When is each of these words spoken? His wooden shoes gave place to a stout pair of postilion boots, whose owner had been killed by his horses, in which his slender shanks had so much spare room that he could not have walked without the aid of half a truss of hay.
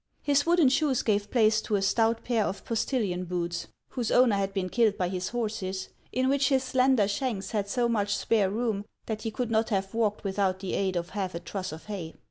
His 0.23 0.47
wooden 0.47 0.69
shoes 0.69 1.03
gave 1.03 1.29
place 1.29 1.61
to 1.61 1.75
a 1.75 1.81
stout 1.83 2.23
pair 2.23 2.45
of 2.45 2.65
postilion 2.65 3.23
boots, 3.25 3.67
whose 3.89 4.09
owner 4.09 4.33
had 4.35 4.51
been 4.51 4.67
killed 4.67 4.97
by 4.97 5.09
his 5.09 5.29
horses, 5.29 5.89
in 6.11 6.27
which 6.27 6.49
his 6.49 6.63
slender 6.63 7.07
shanks 7.07 7.51
had 7.51 7.69
so 7.69 7.87
much 7.87 8.17
spare 8.17 8.49
room 8.49 8.85
that 9.05 9.21
he 9.21 9.29
could 9.29 9.51
not 9.51 9.69
have 9.69 9.93
walked 9.93 10.23
without 10.23 10.57
the 10.59 10.73
aid 10.73 10.95
of 10.95 11.09
half 11.11 11.35
a 11.35 11.39
truss 11.39 11.71
of 11.71 11.85
hay. 11.85 12.15